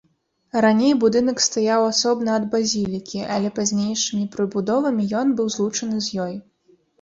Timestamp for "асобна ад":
1.91-2.47